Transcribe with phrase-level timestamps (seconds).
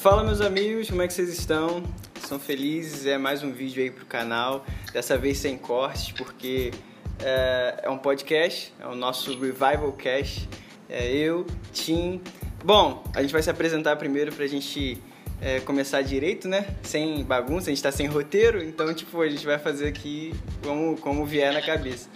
[0.00, 1.82] Fala meus amigos, como é que vocês estão?
[2.26, 3.04] São felizes?
[3.04, 6.70] É mais um vídeo aí pro canal, dessa vez sem cortes, porque
[7.18, 10.48] é, é um podcast, é o nosso Revival Cast.
[10.88, 12.18] É eu, Tim.
[12.64, 14.96] Bom, a gente vai se apresentar primeiro pra gente
[15.40, 16.66] é, começar direito, né?
[16.82, 20.96] Sem bagunça, a gente tá sem roteiro, então tipo, a gente vai fazer aqui como,
[20.96, 22.08] como vier na cabeça.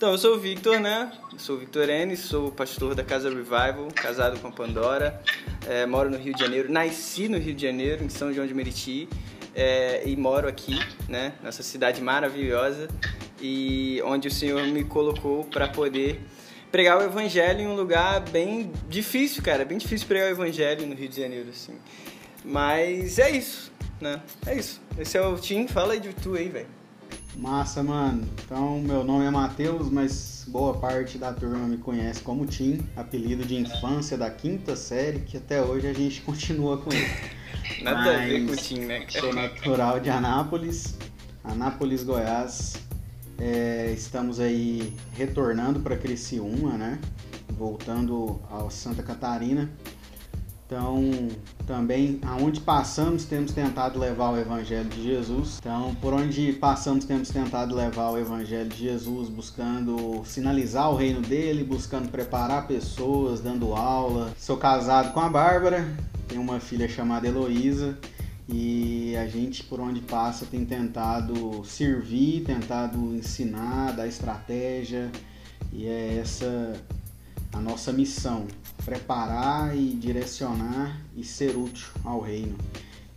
[0.00, 1.12] Então, eu sou o Victor, né?
[1.30, 5.20] Eu sou o Victor N, sou pastor da Casa Revival, casado com a Pandora,
[5.68, 8.54] é, moro no Rio de Janeiro, nasci no Rio de Janeiro, em São João de
[8.54, 9.06] Meriti,
[9.54, 11.34] é, e moro aqui, né?
[11.42, 12.88] Nessa cidade maravilhosa,
[13.42, 16.18] e onde o Senhor me colocou para poder
[16.72, 20.94] pregar o evangelho em um lugar bem difícil, cara, bem difícil pregar o evangelho no
[20.94, 21.74] Rio de Janeiro, assim.
[22.44, 24.20] Mas é isso, né?
[24.46, 24.80] É isso.
[24.98, 26.68] Esse é o Tim, fala aí de tu aí, velho.
[27.36, 28.26] Massa, mano.
[28.44, 33.44] Então, meu nome é Matheus, mas boa parte da turma me conhece como Tim, apelido
[33.44, 37.08] de infância da quinta série, que até hoje a gente continua com ele.
[37.82, 39.06] Nada mas a ver com o Tim, né?
[39.08, 40.96] Sou natural de Anápolis,
[41.44, 42.74] Anápolis, Goiás.
[43.38, 46.98] É, estamos aí retornando para Criciúma, né?
[47.48, 49.70] Voltando ao Santa Catarina.
[50.70, 51.10] Então,
[51.66, 55.58] também, aonde passamos, temos tentado levar o Evangelho de Jesus.
[55.58, 61.22] Então, por onde passamos, temos tentado levar o Evangelho de Jesus, buscando sinalizar o reino
[61.22, 64.32] dele, buscando preparar pessoas, dando aula.
[64.38, 65.84] Sou casado com a Bárbara,
[66.28, 67.98] tenho uma filha chamada Heloísa.
[68.48, 75.10] E a gente, por onde passa, tem tentado servir, tentado ensinar, dar estratégia.
[75.72, 76.80] E é essa
[77.52, 78.46] a nossa missão,
[78.84, 82.56] preparar e direcionar e ser útil ao reino.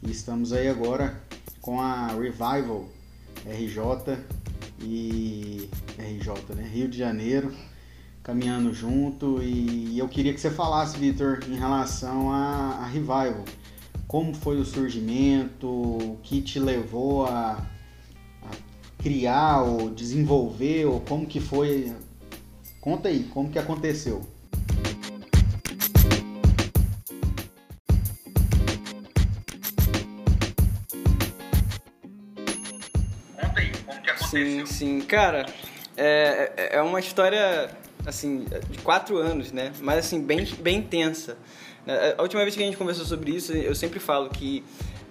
[0.02, 1.22] E estamos aí agora
[1.62, 2.90] com a Revival
[3.46, 4.18] RJ
[4.82, 6.68] e RJ, né?
[6.68, 7.54] Rio de Janeiro,
[8.22, 13.46] caminhando junto e eu queria que você falasse, Vitor, em relação a, a Revival.
[14.08, 17.66] Como foi o surgimento, o que te levou a
[19.00, 21.94] criar ou desenvolver, ou como que foi
[22.84, 24.22] Conta aí, como que aconteceu?
[33.40, 34.28] Conta aí, como que aconteceu?
[34.28, 35.46] Sim, sim, cara,
[35.96, 37.72] é, é, é uma história
[38.06, 39.72] assim de quatro anos, né?
[39.80, 41.38] Mas assim bem bem intensa.
[42.18, 44.62] A última vez que a gente conversou sobre isso, eu sempre falo que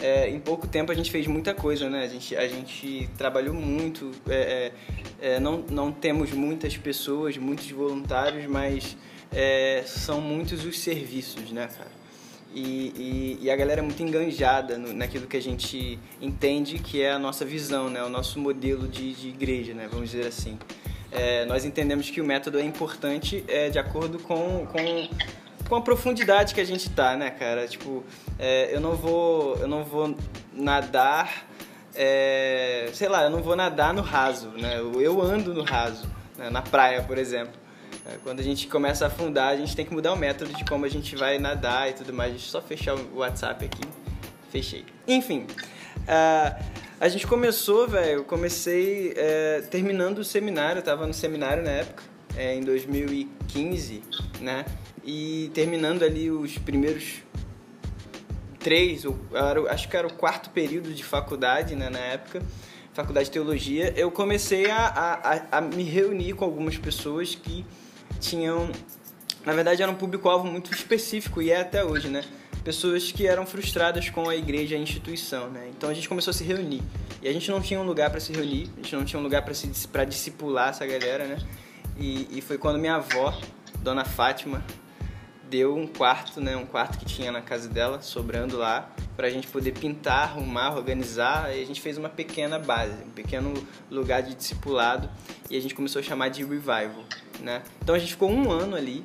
[0.02, 2.02] é, em pouco tempo a gente fez muita coisa, né?
[2.02, 4.72] A gente, a gente trabalhou muito, é,
[5.20, 8.96] é, é não, não temos muitas pessoas, muitos voluntários, mas
[9.30, 12.02] é, são muitos os serviços, né, cara?
[12.52, 17.00] E, e, e, a galera é muito enganjada no, naquilo que a gente entende que
[17.00, 18.02] é a nossa visão, né?
[18.02, 19.88] O nosso modelo de, de igreja, né?
[19.90, 20.58] Vamos dizer assim.
[21.12, 25.08] É, nós entendemos que o método é importante é, de acordo com, com
[25.72, 27.66] com a profundidade que a gente tá, né, cara?
[27.66, 28.04] Tipo,
[28.38, 30.14] é, eu não vou, eu não vou
[30.52, 31.46] nadar,
[31.94, 34.78] é, sei lá, eu não vou nadar no raso, né?
[34.78, 36.06] Eu ando no raso,
[36.36, 36.50] né?
[36.50, 37.54] na praia, por exemplo.
[38.04, 40.62] É, quando a gente começa a afundar, a gente tem que mudar o método de
[40.66, 42.32] como a gente vai nadar e tudo mais.
[42.32, 43.88] Deixa eu só fechar o WhatsApp aqui.
[44.50, 44.84] Fechei.
[45.08, 45.46] Enfim,
[46.00, 46.64] uh,
[47.00, 48.18] a gente começou, velho.
[48.18, 50.80] Eu comecei é, terminando o seminário.
[50.80, 52.02] Eu tava no seminário na época,
[52.36, 54.02] é, em 2015,
[54.38, 54.66] né?
[55.04, 57.22] E terminando ali os primeiros
[58.58, 59.18] três, ou
[59.68, 62.42] acho que era o quarto período de faculdade né, na época,
[62.92, 67.64] faculdade de teologia, eu comecei a, a, a me reunir com algumas pessoas que
[68.20, 68.70] tinham,
[69.44, 72.22] na verdade, era um público-alvo muito específico e é até hoje, né?
[72.62, 75.68] Pessoas que eram frustradas com a igreja, a instituição, né?
[75.76, 76.82] Então a gente começou a se reunir
[77.20, 79.22] e a gente não tinha um lugar para se reunir, a gente não tinha um
[79.22, 79.54] lugar para
[79.90, 81.38] para discipular essa galera, né?
[81.98, 83.36] E, e foi quando minha avó,
[83.78, 84.62] Dona Fátima,
[85.52, 89.30] deu um quarto, né, um quarto que tinha na casa dela, sobrando lá, para a
[89.30, 91.54] gente poder pintar, arrumar, organizar.
[91.54, 93.52] E a gente fez uma pequena base, um pequeno
[93.90, 95.10] lugar de discipulado
[95.50, 97.04] e a gente começou a chamar de revival,
[97.40, 97.62] né?
[97.82, 99.04] Então a gente ficou um ano ali,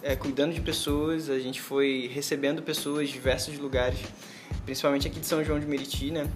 [0.00, 3.98] é, cuidando de pessoas, a gente foi recebendo pessoas de diversos lugares,
[4.64, 6.30] principalmente aqui de São João de Meriti, né?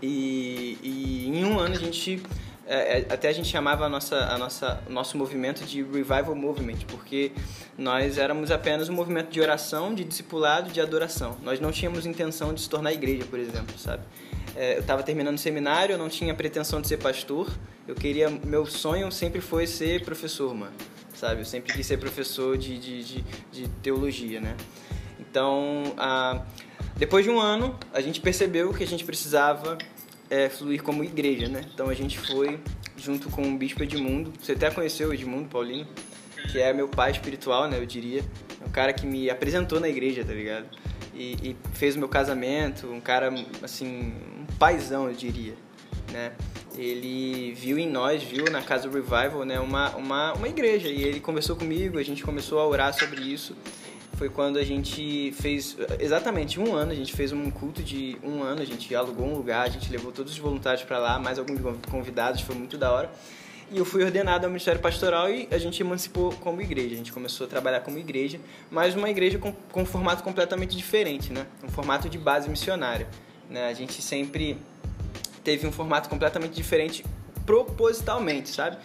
[0.00, 2.22] E, e em um ano a gente
[2.66, 6.78] é, é, até a gente chamava a nossa, a nossa, nosso movimento de Revival Movement,
[6.88, 7.32] porque
[7.76, 11.36] nós éramos apenas um movimento de oração, de discipulado, de adoração.
[11.42, 14.02] Nós não tínhamos intenção de se tornar igreja, por exemplo, sabe?
[14.56, 17.50] É, eu estava terminando o seminário, eu não tinha pretensão de ser pastor,
[17.86, 20.72] eu queria, meu sonho sempre foi ser professor, mano,
[21.14, 21.42] sabe?
[21.42, 24.56] Eu sempre quis ser professor de, de, de, de teologia, né?
[25.18, 26.42] Então, ah,
[26.96, 29.76] depois de um ano, a gente percebeu que a gente precisava
[30.30, 31.64] é, fluir como igreja, né?
[31.72, 32.58] Então a gente foi
[32.96, 34.32] junto com o Bispo Edmundo.
[34.40, 35.86] Você até conheceu o Edmundo Paulino,
[36.50, 37.78] que é meu pai espiritual, né?
[37.78, 38.24] Eu diria.
[38.60, 40.66] É o cara que me apresentou na igreja, tá ligado?
[41.14, 43.32] e, e fez o meu casamento, um cara,
[43.62, 45.54] assim, um paizão, eu diria,
[46.12, 46.32] né?
[46.76, 51.20] Ele viu em nós, viu na Casa Revival, né, uma, uma, uma igreja, e ele
[51.20, 53.56] conversou comigo, a gente começou a orar sobre isso,
[54.16, 58.42] foi quando a gente fez exatamente um ano, a gente fez um culto de um
[58.42, 61.38] ano, a gente alugou um lugar, a gente levou todos os voluntários para lá, mais
[61.38, 63.10] alguns convidados, foi muito da hora.
[63.70, 66.94] E eu fui ordenado ao Ministério Pastoral e a gente emancipou como igreja.
[66.94, 68.38] A gente começou a trabalhar como igreja,
[68.70, 71.46] mas uma igreja com, com um formato completamente diferente, né?
[71.62, 73.08] Um formato de base missionária.
[73.48, 73.66] Né?
[73.66, 74.58] A gente sempre
[75.42, 77.04] teve um formato completamente diferente
[77.46, 78.76] propositalmente, sabe?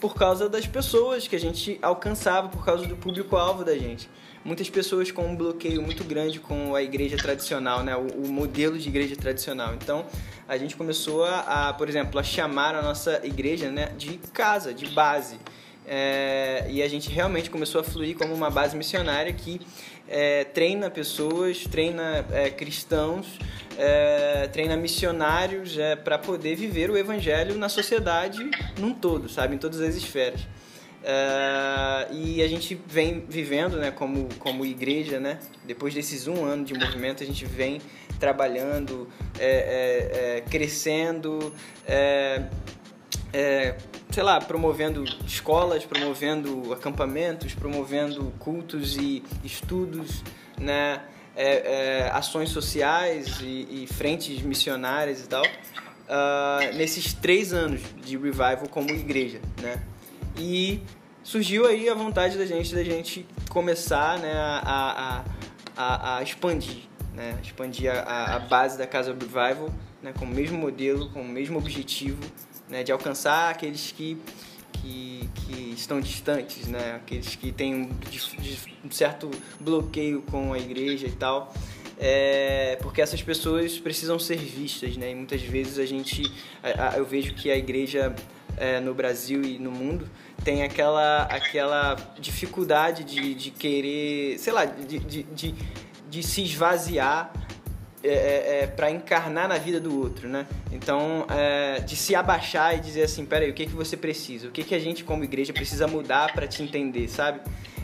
[0.00, 4.08] Por causa das pessoas que a gente alcançava, por causa do público-alvo da gente
[4.44, 7.96] muitas pessoas com um bloqueio muito grande com a igreja tradicional, né?
[7.96, 9.74] O, o modelo de igreja tradicional.
[9.74, 10.06] Então,
[10.48, 14.72] a gente começou a, a, por exemplo, a chamar a nossa igreja né, de casa,
[14.72, 15.36] de base.
[15.86, 19.60] É, e a gente realmente começou a fluir como uma base missionária que
[20.06, 23.38] é, treina pessoas, treina é, cristãos,
[23.76, 29.58] é, treina missionários é, para poder viver o evangelho na sociedade num todo, sabe, em
[29.58, 30.40] todas as esferas.
[30.98, 36.64] Uh, e a gente vem vivendo, né, como, como igreja, né, depois desses um ano
[36.64, 37.80] de movimento, a gente vem
[38.18, 39.08] trabalhando,
[39.38, 41.54] é, é, é, crescendo,
[41.86, 42.48] é,
[43.32, 43.76] é,
[44.10, 50.24] sei lá, promovendo escolas, promovendo acampamentos, promovendo cultos e estudos,
[50.58, 51.00] né,
[51.36, 58.68] é, ações sociais e, e, frentes missionárias e tal, uh, nesses três anos de revival
[58.68, 59.80] como igreja, né.
[60.38, 60.80] E
[61.22, 65.24] surgiu aí a vontade da gente da gente começar né, a, a,
[65.76, 69.68] a, a expandir, né, expandir a, a, base da Casa Revival
[70.02, 72.22] né, com o mesmo modelo, com o mesmo objetivo
[72.68, 74.16] né, de alcançar aqueles que,
[74.72, 77.90] que, que estão distantes, né, aqueles que têm um,
[78.84, 79.30] um certo
[79.60, 81.52] bloqueio com a igreja e tal.
[82.00, 85.10] É, porque essas pessoas precisam ser vistas, né?
[85.10, 86.22] E muitas vezes a gente,
[86.96, 88.14] eu vejo que a igreja
[88.56, 90.08] é, no Brasil e no mundo
[90.44, 95.54] tem aquela, aquela dificuldade de, de querer, sei lá, de, de, de,
[96.08, 97.32] de se esvaziar
[98.02, 100.46] é, é, é para encarnar na vida do outro, né?
[100.70, 104.48] Então, é, de se abaixar e dizer assim, peraí, o que, que você precisa?
[104.48, 107.40] O que, que a gente como igreja precisa mudar para te entender, sabe?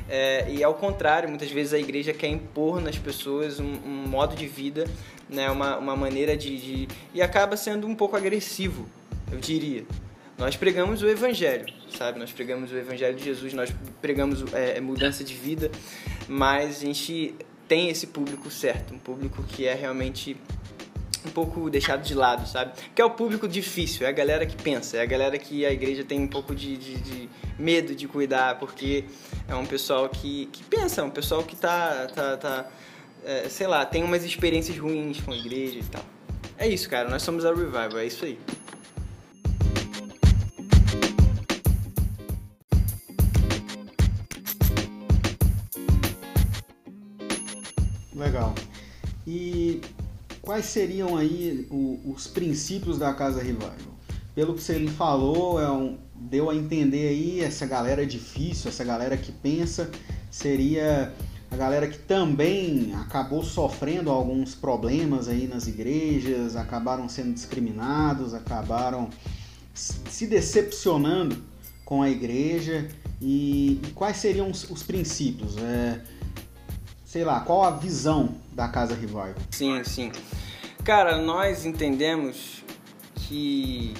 [0.08, 4.36] É, e ao contrário, muitas vezes a igreja quer impor nas pessoas um, um modo
[4.36, 4.84] de vida,
[5.28, 5.50] né?
[5.50, 6.88] uma, uma maneira de, de...
[7.12, 8.86] E acaba sendo um pouco agressivo,
[9.32, 9.84] eu diria.
[10.36, 12.18] Nós pregamos o Evangelho, sabe?
[12.18, 13.72] Nós pregamos o Evangelho de Jesus, nós
[14.02, 15.70] pregamos é, mudança de vida,
[16.28, 17.34] mas a gente
[17.68, 20.36] tem esse público certo, um público que é realmente
[21.24, 22.72] um pouco deixado de lado, sabe?
[22.94, 25.72] Que é o público difícil, é a galera que pensa, é a galera que a
[25.72, 27.28] igreja tem um pouco de, de, de
[27.58, 29.04] medo de cuidar, porque
[29.48, 32.70] é um pessoal que, que pensa, é um pessoal que tá, tá, tá
[33.24, 36.04] é, sei lá, tem umas experiências ruins com a igreja e tal.
[36.58, 38.38] É isso, cara, nós somos a Revival, é isso aí.
[48.34, 48.52] Legal.
[49.24, 49.80] E
[50.42, 51.68] quais seriam aí
[52.04, 53.94] os princípios da Casa Revival?
[54.34, 59.16] Pelo que você falou, é um, deu a entender aí essa galera difícil, essa galera
[59.16, 59.88] que pensa,
[60.32, 61.14] seria
[61.48, 69.10] a galera que também acabou sofrendo alguns problemas aí nas igrejas, acabaram sendo discriminados, acabaram
[69.72, 71.40] se decepcionando
[71.84, 72.88] com a igreja
[73.22, 75.56] e, e quais seriam os, os princípios?
[75.56, 76.00] É,
[77.14, 79.36] sei lá, qual a visão da Casa Revival?
[79.52, 80.10] Sim, sim.
[80.82, 82.64] Cara, nós entendemos
[83.14, 83.94] que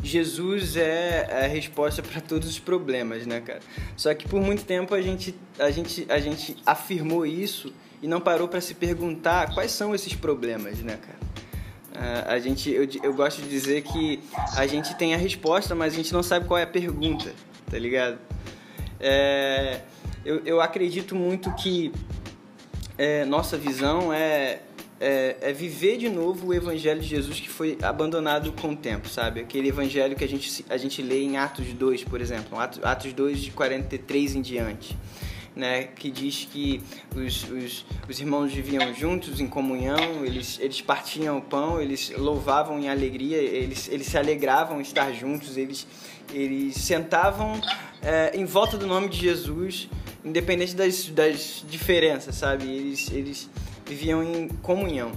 [0.00, 3.58] Jesus é a resposta para todos os problemas, né, cara?
[3.96, 8.20] Só que por muito tempo a gente, a gente, a gente afirmou isso e não
[8.20, 11.18] parou para se perguntar quais são esses problemas, né, cara?
[12.28, 14.22] a gente, eu, eu gosto de dizer que
[14.56, 17.34] a gente tem a resposta, mas a gente não sabe qual é a pergunta,
[17.68, 18.16] tá ligado?
[19.00, 19.80] É,
[20.24, 21.92] eu, eu acredito muito que
[23.00, 24.58] é, nossa visão é,
[25.00, 29.08] é, é, viver de novo o evangelho de Jesus que foi abandonado com o tempo,
[29.08, 29.40] sabe?
[29.40, 33.14] Aquele evangelho que a gente, a gente lê em Atos 2, por exemplo, Atos, Atos
[33.14, 34.98] 2 de 43 em diante.
[35.54, 36.80] Né, que diz que
[37.14, 42.78] os, os, os, irmãos viviam juntos em comunhão, eles, eles partiam o pão, eles louvavam
[42.78, 45.88] em alegria, eles, eles se alegravam estar juntos, eles,
[46.32, 47.60] eles sentavam
[48.00, 49.88] é, em volta do nome de Jesus
[50.24, 52.64] independente das, das diferenças, sabe?
[52.64, 53.50] Eles, eles
[53.86, 55.12] viviam em comunhão.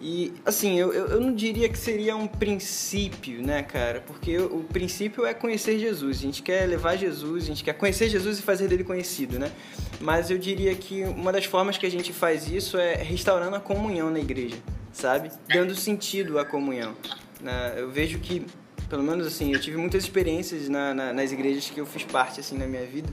[0.00, 4.00] E, assim, eu, eu não diria que seria um princípio, né, cara?
[4.00, 6.16] Porque o, princípio é conhecer Jesus.
[6.16, 9.52] A gente quer levar Jesus, a gente quer conhecer Jesus e fazer dele conhecido, né?
[10.00, 13.60] Mas eu diria que uma das formas que a gente faz isso é restaurando a
[13.60, 14.56] comunhão na igreja,
[14.90, 15.30] sabe?
[15.46, 16.96] Dando sentido à comunhão.
[17.38, 17.74] Né?
[17.76, 18.46] Eu vejo que,
[18.88, 22.40] pelo menos assim, eu tive muitas experiências na, na, nas igrejas que eu fiz parte,
[22.40, 23.12] assim, na minha vida.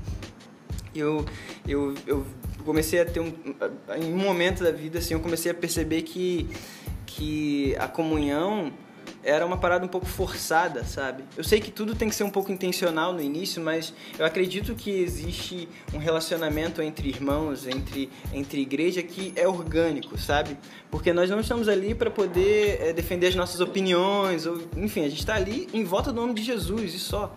[0.95, 1.25] Eu,
[1.67, 2.25] eu, eu
[2.67, 3.33] comecei a ter um
[3.97, 6.49] em um momento da vida assim eu comecei a perceber que
[7.17, 8.71] que a comunhão
[9.23, 11.23] era uma parada um pouco forçada, sabe?
[11.35, 14.75] Eu sei que tudo tem que ser um pouco intencional no início, mas eu acredito
[14.75, 20.57] que existe um relacionamento entre irmãos, entre, entre igreja que é orgânico, sabe?
[20.91, 25.09] Porque nós não estamos ali para poder é, defender as nossas opiniões, ou enfim, a
[25.09, 27.35] gente está ali em volta do nome de Jesus e só,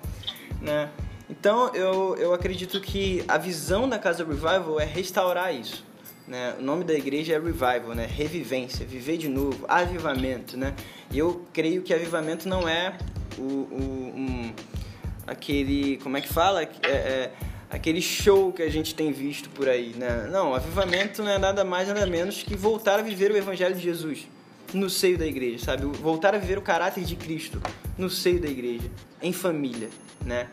[0.61, 0.91] né?
[1.29, 5.90] Então eu, eu acredito que a visão da Casa Revival é restaurar isso.
[6.31, 6.55] Né?
[6.61, 8.07] O nome da igreja é Revival, né?
[8.07, 10.57] revivência, viver de novo, avivamento.
[10.57, 10.73] Né?
[11.11, 12.97] E eu creio que avivamento não é
[13.37, 14.53] o, o um,
[15.27, 16.63] aquele, como é que fala?
[16.63, 17.33] É, é,
[17.69, 19.93] aquele show que a gente tem visto por aí.
[19.99, 20.29] Né?
[20.31, 23.83] Não, avivamento não é nada mais, nada menos que voltar a viver o Evangelho de
[23.83, 24.29] Jesus
[24.73, 25.85] no seio da igreja, sabe?
[25.85, 27.61] Voltar a viver o caráter de Cristo
[27.99, 28.89] no seio da igreja,
[29.21, 29.89] em família,
[30.25, 30.47] né?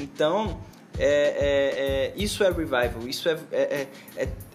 [0.00, 0.58] Então,
[0.98, 3.36] é, é, é, isso é revival, isso é,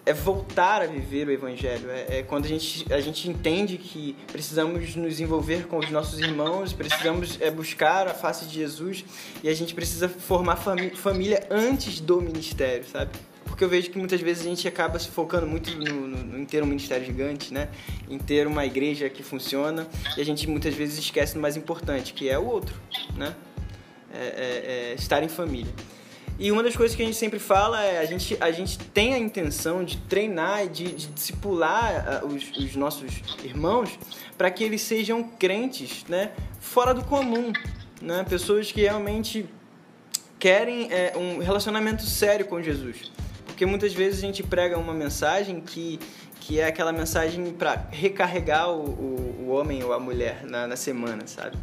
[0.04, 1.90] é, é, é voltar a viver o Evangelho.
[1.90, 6.72] É, quando a gente, a gente entende que precisamos nos envolver com os nossos irmãos,
[6.72, 9.04] precisamos buscar a face de Jesus
[9.42, 13.10] e a gente precisa formar família antes do ministério, sabe?
[13.54, 16.44] porque eu vejo que muitas vezes a gente acaba se focando muito no, no, em
[16.44, 17.68] ter um ministério gigante, né?
[18.10, 22.12] Em ter uma igreja que funciona e a gente muitas vezes esquece do mais importante,
[22.14, 22.74] que é o outro,
[23.16, 23.32] né?
[24.12, 25.72] É, é, é estar em família.
[26.38, 29.14] E uma das coisas que a gente sempre fala é a gente, a gente tem
[29.14, 33.98] a intenção de treinar e de, de discipular ah, os, os nossos irmãos
[34.36, 36.32] para que eles sejam crentes, né?
[36.58, 37.52] Fora do comum,
[38.02, 38.24] né?
[38.28, 39.48] Pessoas que realmente
[40.38, 43.12] querem é, um relacionamento sério com Jesus.
[43.46, 46.00] Porque muitas vezes a gente prega uma mensagem que,
[46.40, 50.74] que é aquela mensagem para recarregar o, o, o, homem ou a mulher na, na
[50.74, 51.56] semana, sabe?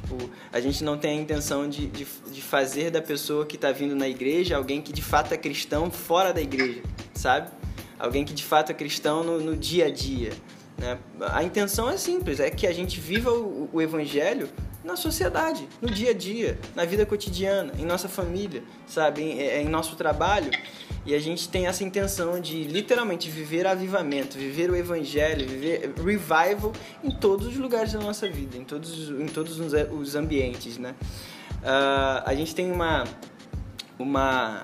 [0.00, 3.70] Tipo, a gente não tem a intenção de, de, de fazer da pessoa que está
[3.70, 6.82] vindo na igreja alguém que de fato é cristão fora da igreja,
[7.14, 7.50] sabe?
[7.98, 10.32] Alguém que de fato é cristão no, no dia a dia.
[10.78, 10.98] Né?
[11.20, 14.48] A intenção é simples, é que a gente viva o, o evangelho
[14.82, 19.68] na sociedade, no dia a dia, na vida cotidiana, em nossa família, sabe, em, em,
[19.68, 20.50] nosso trabalho.
[21.04, 26.72] E a gente tem essa intenção de literalmente viver avivamento, viver o evangelho, viver revival
[27.02, 30.94] em todos os lugares da nossa vida, em todos, em todos os ambientes, né?
[31.62, 33.04] Uh, a gente tem uma
[33.98, 34.62] uma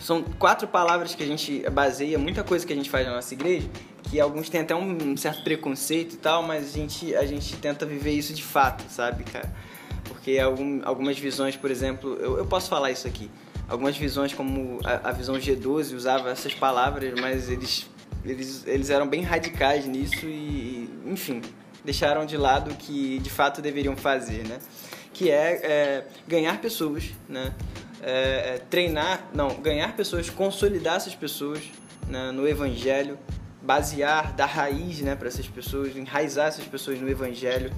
[0.00, 3.32] são quatro palavras que a gente baseia muita coisa que a gente faz na nossa
[3.32, 3.68] igreja
[4.10, 7.84] que alguns têm até um certo preconceito e tal, mas a gente, a gente tenta
[7.84, 9.52] viver isso de fato, sabe, cara?
[10.04, 13.30] Porque algum, algumas visões, por exemplo, eu, eu posso falar isso aqui,
[13.68, 17.88] algumas visões como a, a visão G12 usava essas palavras, mas eles,
[18.24, 21.42] eles, eles eram bem radicais nisso e, enfim,
[21.84, 24.58] deixaram de lado o que de fato deveriam fazer, né?
[25.12, 27.54] Que é, é ganhar pessoas, né?
[28.02, 31.60] É, é, treinar, não, ganhar pessoas, consolidar essas pessoas
[32.06, 33.18] né, no evangelho,
[33.62, 37.72] basear, dar raiz né, para essas pessoas, enraizar essas pessoas no Evangelho,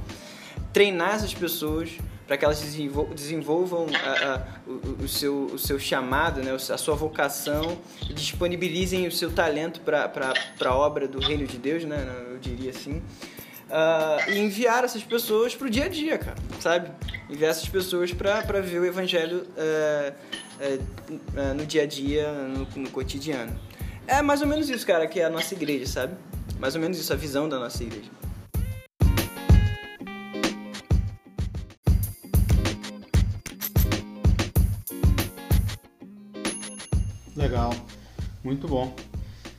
[0.73, 1.91] treinar essas pessoas
[2.27, 6.95] para que elas desenvolvam a, a, o, o, seu, o seu chamado, né, a sua
[6.95, 7.79] vocação,
[8.15, 10.13] disponibilizem o seu talento para
[10.63, 13.03] a obra do reino de Deus, né, eu diria assim.
[13.69, 16.91] Uh, e enviar essas pessoas para o dia a dia, cara, sabe?
[17.29, 20.15] Enviar essas pessoas para ver o evangelho uh,
[20.59, 23.59] uh, no dia a dia, no, no cotidiano.
[24.11, 26.15] É mais ou menos isso, cara, que é a nossa igreja, sabe?
[26.59, 28.11] Mais ou menos isso, a visão da nossa igreja.
[37.37, 37.75] Legal,
[38.43, 38.97] muito bom.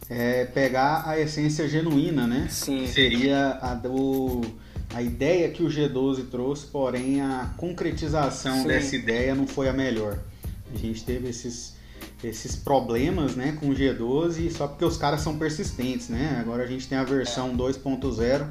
[0.10, 2.48] É pegar a essência genuína, né?
[2.50, 2.88] Sim.
[2.88, 4.42] Seria a do
[4.92, 8.68] a ideia que o G12 trouxe, porém a concretização Sim.
[8.68, 10.18] dessa ideia não foi a melhor.
[10.74, 11.78] A gente teve esses
[12.24, 16.38] esses problemas né, com o G12 só porque os caras são persistentes, né?
[16.40, 18.48] Agora a gente tem a versão 2.0,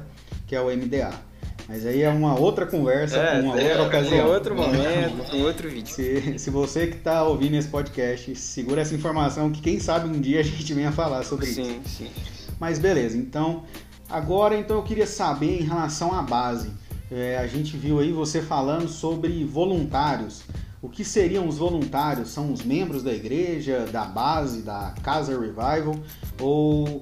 [0.47, 1.29] que é o MDA.
[1.67, 4.27] Mas aí é uma outra conversa, é, uma é, outra ocasião.
[4.27, 5.93] Em outro momento, em outro vídeo.
[5.93, 10.19] Se, se você que está ouvindo esse podcast, segura essa informação que quem sabe um
[10.19, 11.71] dia a gente venha falar sobre sim, isso.
[11.71, 12.11] Sim, sim.
[12.59, 13.65] Mas beleza, então
[14.09, 16.71] agora então eu queria saber em relação à base.
[17.11, 20.41] É, a gente viu aí você falando sobre voluntários.
[20.81, 22.29] O que seriam os voluntários?
[22.29, 25.95] São os membros da igreja, da base, da Casa Revival?
[26.39, 27.01] Ou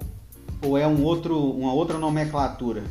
[0.62, 2.84] ou é um outro, uma outra nomenclatura?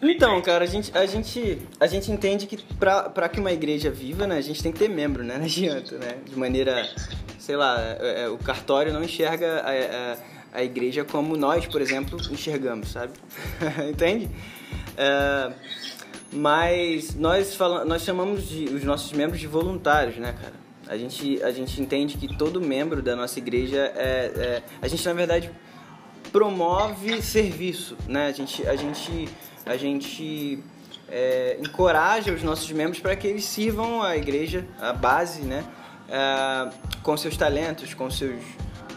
[0.00, 4.26] Então, cara, a gente, a gente, a gente entende que para que uma igreja viva,
[4.26, 5.36] né, a gente tem que ter membro, né?
[5.38, 6.16] Não adianta, né?
[6.24, 6.88] De maneira,
[7.38, 11.80] sei lá, é, é, o cartório não enxerga a, a, a, igreja como nós, por
[11.80, 13.12] exemplo, enxergamos, sabe?
[13.88, 14.28] Entende?
[14.96, 15.52] É,
[16.32, 20.54] mas nós, falamos, nós chamamos de, os nossos membros de voluntários, né, cara?
[20.88, 25.04] A gente, a gente entende que todo membro da nossa igreja é, é a gente
[25.06, 25.50] na verdade
[26.32, 28.26] promove serviço, né?
[28.26, 29.28] A gente, a gente
[29.64, 30.62] a gente
[31.08, 35.64] é, encoraja os nossos membros para que eles sirvam a igreja, a base, né?
[36.08, 36.70] É,
[37.02, 38.42] com seus talentos, com seus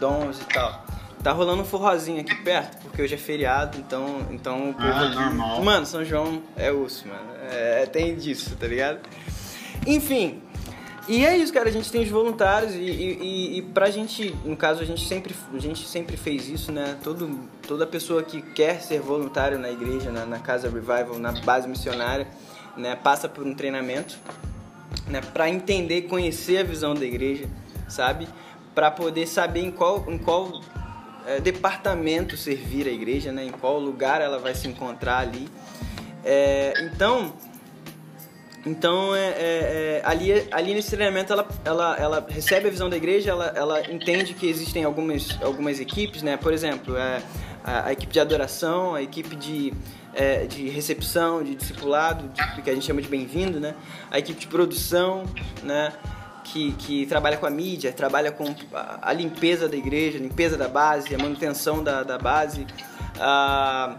[0.00, 0.85] dons e tal.
[1.22, 5.06] Tá rolando um forrozinho aqui perto, porque hoje é feriado, então, então o povo ah,
[5.06, 5.14] aqui...
[5.14, 5.62] normal.
[5.64, 7.32] Mano, São João é osso, mano.
[7.50, 9.00] É, tem disso, tá ligado?
[9.86, 10.40] Enfim,
[11.08, 14.56] e é isso, cara, a gente tem os voluntários e, e, e pra gente, no
[14.56, 16.96] caso, a gente sempre, a gente sempre fez isso, né?
[17.02, 21.68] Todo, toda pessoa que quer ser voluntário na igreja, na, na Casa Revival, na base
[21.68, 22.26] missionária,
[22.76, 24.18] né, passa por um treinamento,
[25.06, 27.48] né, para entender e conhecer a visão da igreja,
[27.88, 28.28] sabe?
[28.74, 30.60] Para poder saber em qual, em qual
[31.26, 33.44] é, departamento servir a igreja, né?
[33.44, 35.48] Em qual lugar ela vai se encontrar ali.
[36.24, 37.32] É, então,
[38.66, 42.96] então, é, é, é, ali, ali nesse treinamento, ela, ela, ela recebe a visão da
[42.96, 46.36] igreja, ela, ela entende que existem algumas, algumas equipes, né?
[46.36, 47.22] Por exemplo, é,
[47.62, 49.72] a, a equipe de adoração, a equipe de,
[50.12, 53.76] é, de recepção, de discipulado, de, que a gente chama de bem-vindo, né?
[54.10, 55.22] A equipe de produção,
[55.62, 55.92] né?
[56.48, 60.56] Que, que trabalha com a mídia, trabalha com a, a limpeza da igreja, a limpeza
[60.56, 62.66] da base, a manutenção da, da base.
[63.18, 63.96] A,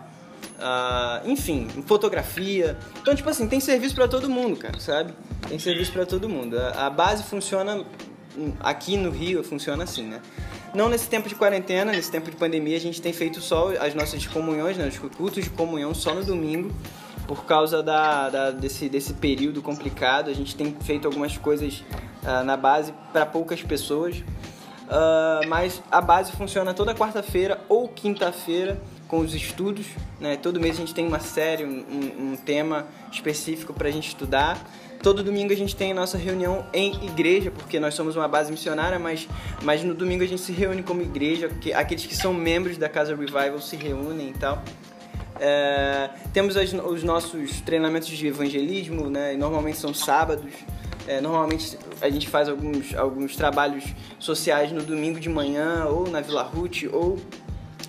[0.57, 2.75] Uh, enfim, fotografia.
[2.99, 5.13] Então, tipo assim, tem serviço para todo mundo, cara, sabe?
[5.47, 6.57] Tem serviço para todo mundo.
[6.57, 7.85] A, a, base funciona
[8.59, 10.19] aqui no Rio, funciona assim, né?
[10.73, 13.93] Não nesse tempo de quarentena, nesse tempo de pandemia, a gente tem feito só as
[13.93, 14.87] nossas comunhões, né?
[14.87, 16.71] Os cultos de comunhão só no domingo,
[17.27, 20.29] por causa da, da desse, desse período complicado.
[20.29, 21.83] A gente tem feito algumas coisas
[22.27, 24.17] uh, na base para poucas pessoas.
[24.17, 29.87] Uh, mas a base funciona toda quarta-feira ou quinta-feira com os estudos.
[30.19, 30.37] Né?
[30.37, 34.57] Todo mês a gente tem uma série, um, um tema específico para a gente estudar.
[35.01, 38.51] Todo domingo a gente tem a nossa reunião em igreja, porque nós somos uma base
[38.51, 39.27] missionária, mas,
[39.61, 42.89] mas no domingo a gente se reúne como igreja, que, aqueles que são membros da
[42.89, 44.63] Casa Revival se reúnem e tal.
[45.39, 49.35] É, temos as, os nossos treinamentos de evangelismo, né?
[49.37, 50.51] normalmente são sábados.
[51.07, 53.85] É, normalmente a gente faz alguns, alguns trabalhos
[54.19, 57.17] sociais no domingo de manhã, ou na Vila Ruth, ou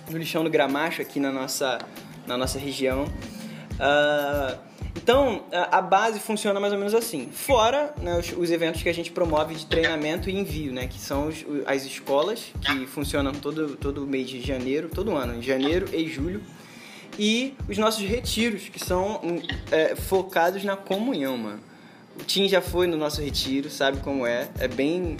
[0.09, 1.79] no lixão do Gramacho aqui na nossa,
[2.25, 3.03] na nossa região.
[3.75, 7.29] Uh, então, a base funciona mais ou menos assim.
[7.31, 10.87] Fora né, os, os, eventos que a gente promove de treinamento e envio, né?
[10.87, 15.41] Que são os, as escolas, que funcionam todo, todo mês de janeiro, todo ano, em
[15.41, 16.41] janeiro e julho.
[17.17, 19.21] E os nossos retiros, que são
[19.71, 21.68] é, focados na comunhão, mano.
[22.19, 24.49] O Tim já foi no nosso retiro, sabe como é.
[24.59, 25.17] É bem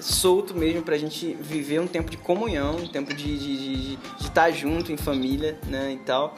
[0.00, 3.96] solto mesmo pra gente viver um tempo de comunhão, um tempo de estar de, de,
[3.96, 6.36] de estar junto em família, né, e tal.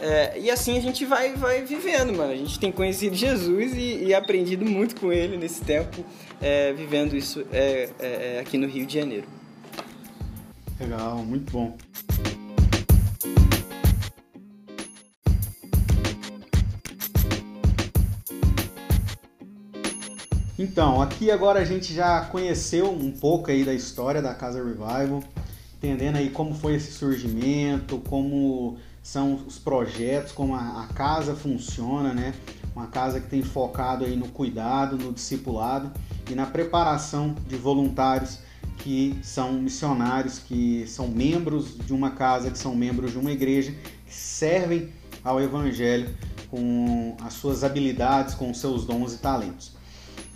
[0.00, 2.32] É, e assim a gente vai, vai vivendo, mano.
[2.32, 6.04] A gente tem conhecido Jesus e, e aprendido muito com ele nesse tempo,
[6.40, 9.26] é, vivendo isso é, é, é aqui no Rio de Janeiro.
[10.78, 11.76] Legal, muito bom.
[20.62, 25.24] Então, aqui agora a gente já conheceu um pouco aí da história da Casa Revival,
[25.78, 32.12] entendendo aí como foi esse surgimento, como são os projetos, como a, a casa funciona,
[32.12, 32.34] né?
[32.76, 35.90] Uma casa que tem focado aí no cuidado, no discipulado
[36.30, 38.40] e na preparação de voluntários
[38.80, 43.74] que são missionários, que são membros de uma casa, que são membros de uma igreja,
[44.04, 44.92] que servem
[45.24, 46.14] ao evangelho
[46.50, 49.79] com as suas habilidades, com os seus dons e talentos.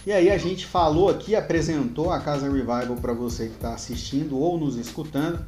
[0.07, 4.39] E aí a gente falou aqui, apresentou a Casa Revival para você que está assistindo
[4.39, 5.43] ou nos escutando,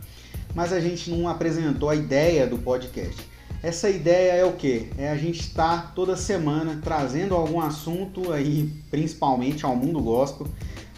[0.55, 3.21] mas a gente não apresentou a ideia do podcast.
[3.63, 4.89] Essa ideia é o que?
[4.97, 10.47] É a gente estar tá toda semana trazendo algum assunto aí, principalmente ao mundo gospel,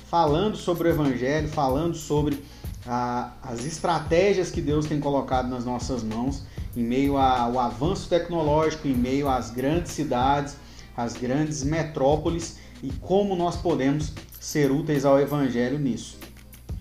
[0.08, 2.40] falando sobre o Evangelho, falando sobre
[2.86, 6.44] a, as estratégias que Deus tem colocado nas nossas mãos
[6.76, 10.56] em meio ao avanço tecnológico, em meio às grandes cidades,
[10.96, 16.16] às grandes metrópoles e como nós podemos ser úteis ao Evangelho nisso.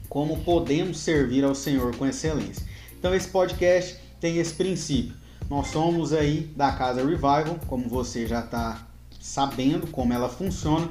[0.10, 2.66] Como podemos servir ao Senhor com excelência.
[2.98, 5.16] Então esse podcast tem esse princípio.
[5.50, 8.88] Nós somos aí da Casa Revival, como você já está
[9.20, 10.90] sabendo como ela funciona,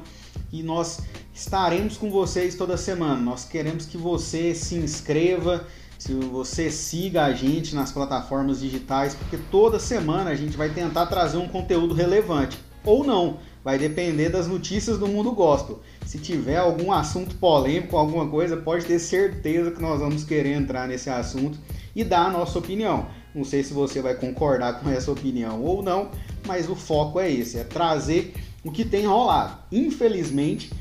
[0.51, 0.99] e nós
[1.33, 3.19] estaremos com vocês toda semana.
[3.19, 5.65] Nós queremos que você se inscreva,
[5.97, 11.07] se você siga a gente nas plataformas digitais, porque toda semana a gente vai tentar
[11.07, 12.57] trazer um conteúdo relevante.
[12.83, 15.81] Ou não, vai depender das notícias do mundo gospel.
[16.05, 20.87] Se tiver algum assunto polêmico, alguma coisa, pode ter certeza que nós vamos querer entrar
[20.87, 21.59] nesse assunto
[21.93, 23.07] e dar a nossa opinião.
[23.35, 26.11] Não sei se você vai concordar com essa opinião ou não,
[26.45, 29.57] mas o foco é esse, é trazer o que tem rolado.
[29.69, 30.71] Infelizmente,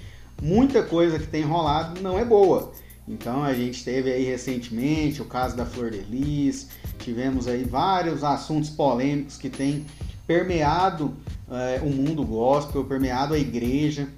[0.40, 2.70] muita coisa que tem rolado não é boa.
[3.08, 6.68] Então a gente teve aí recentemente o caso da Flor de Lis,
[7.00, 9.84] tivemos aí vários assuntos polêmicos que têm
[10.26, 11.16] permeado
[11.50, 14.08] é, o mundo gospel, permeado a igreja.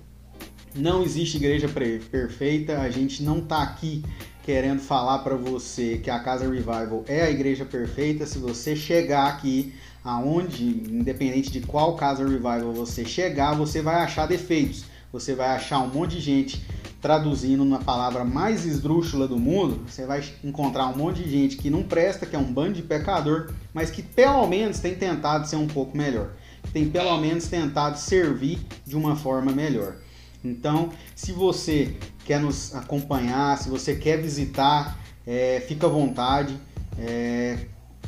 [0.75, 4.05] Não existe igreja perfeita, a gente não está aqui
[4.45, 8.27] querendo falar para você que a Casa Revival é a igreja perfeita.
[8.27, 14.27] Se você chegar aqui, aonde, independente de qual Casa Revival você chegar, você vai achar
[14.27, 14.85] defeitos.
[15.13, 16.63] Você vai achar um monte de gente
[17.01, 21.71] traduzindo na palavra mais esdrúxula do mundo, você vai encontrar um monte de gente que
[21.71, 25.57] não presta, que é um bando de pecador, mas que pelo menos tem tentado ser
[25.57, 26.31] um pouco melhor.
[26.73, 29.97] Tem pelo menos tentado servir de uma forma melhor.
[30.45, 36.57] Então, se você quer nos acompanhar, se você quer visitar, é, fica à vontade.
[36.99, 37.59] É,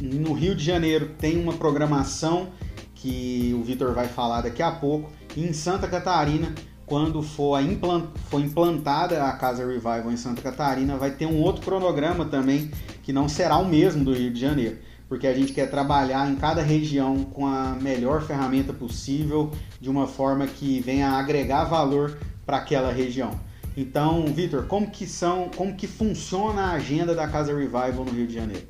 [0.01, 2.49] no Rio de Janeiro tem uma programação
[2.95, 5.11] que o Vitor vai falar daqui a pouco.
[5.37, 6.53] E em Santa Catarina
[6.91, 11.63] quando for, implant, for implantada a Casa Revival em Santa Catarina, vai ter um outro
[11.63, 12.69] cronograma também,
[13.05, 14.77] que não será o mesmo do Rio de Janeiro,
[15.09, 20.09] porque a gente quer trabalhar em cada região com a melhor ferramenta possível, de uma
[20.09, 23.39] forma que venha agregar valor para aquela região.
[23.77, 28.27] Então, Vitor, como que são, como que funciona a agenda da Casa Revival no Rio
[28.27, 28.67] de Janeiro?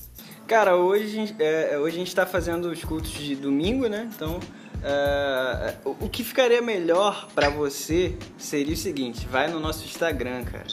[0.46, 4.10] Cara, hoje, é, hoje a gente está fazendo os cultos de domingo, né?
[4.14, 4.38] Então
[4.80, 10.66] Uh, o que ficaria melhor para você seria o seguinte: vai no nosso Instagram, cara.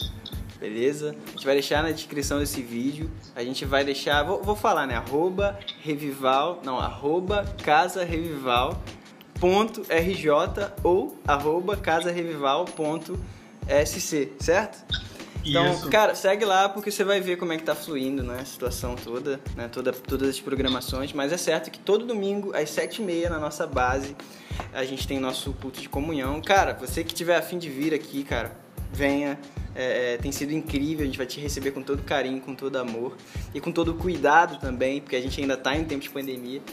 [0.59, 1.15] Beleza?
[1.27, 3.11] A gente vai deixar na descrição desse vídeo.
[3.35, 4.95] A gente vai deixar, vou, vou falar, né?
[4.95, 8.81] Arroba revival, não, arroba casa revival
[9.39, 13.19] ponto rj ou arroba casa revival ponto
[13.85, 14.83] sc, certo?
[15.49, 15.89] Então, Isso.
[15.89, 18.39] cara, segue lá porque você vai ver como é que tá fluindo, né?
[18.41, 19.69] A situação toda, né?
[19.71, 21.13] Toda, todas as programações.
[21.13, 24.15] Mas é certo que todo domingo, às sete e meia, na nossa base,
[24.73, 26.41] a gente tem nosso culto de comunhão.
[26.41, 28.57] Cara, você que tiver afim de vir aqui, cara,
[28.91, 29.39] venha.
[29.79, 32.77] É, é, tem sido incrível, a gente vai te receber com todo carinho, com todo
[32.77, 33.15] amor
[33.53, 36.63] e com todo cuidado também, porque a gente ainda está em tempo de pandemia,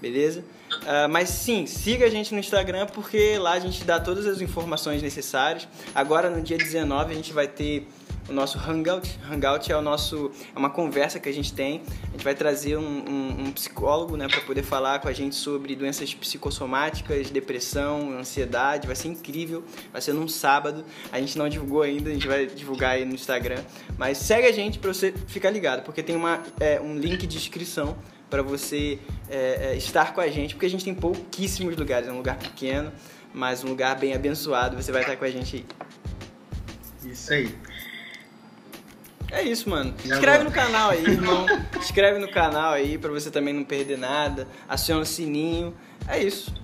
[0.00, 0.42] beleza?
[0.72, 4.40] Uh, mas sim, siga a gente no Instagram porque lá a gente dá todas as
[4.40, 5.68] informações necessárias.
[5.94, 7.86] Agora no dia 19 a gente vai ter
[8.28, 9.18] o nosso Hangout.
[9.30, 11.82] Hangout é o nosso é uma conversa que a gente tem.
[12.02, 15.34] A gente vai trazer um, um, um psicólogo, né, para poder falar com a gente
[15.34, 18.86] sobre doenças psicossomáticas, depressão, ansiedade.
[18.86, 19.64] Vai ser incrível.
[19.92, 20.84] Vai ser num sábado.
[21.12, 23.62] A gente não divulgou ainda, a gente vai divulgar aí no Instagram.
[23.98, 27.36] Mas segue a gente para você ficar ligado, porque tem uma, é, um link de
[27.36, 27.96] inscrição
[28.30, 32.08] para você é, é, estar com a gente, porque a gente tem pouquíssimos lugares.
[32.08, 32.92] É um lugar pequeno,
[33.32, 34.76] mas um lugar bem abençoado.
[34.76, 37.10] Você vai estar com a gente aí.
[37.12, 37.54] Isso aí.
[39.34, 39.92] É isso, mano.
[40.04, 41.44] Inscreve no canal aí, irmão.
[41.76, 44.46] Inscreve no canal aí pra você também não perder nada.
[44.68, 45.74] Aciona o sininho.
[46.06, 46.54] É isso.